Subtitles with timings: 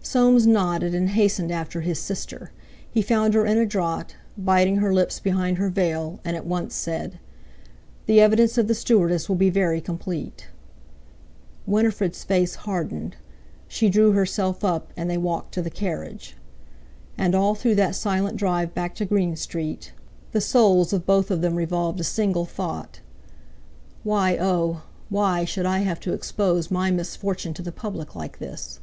[0.00, 2.52] Soames nodded and hastened after his sister.
[2.88, 6.72] He found her in a draught, biting her lips behind her veil, and at once
[6.72, 7.18] said:
[8.06, 10.46] "The evidence of the stewardess will be very complete."
[11.66, 13.16] Winifred's face hardened;
[13.66, 16.36] she drew herself up, and they walked to the carriage.
[17.18, 19.92] And, all through that silent drive back to Green Street,
[20.30, 23.00] the souls of both of them revolved a single thought:
[24.04, 24.82] "Why, oh!
[25.08, 28.78] why should I have to expose my misfortune to the public like this?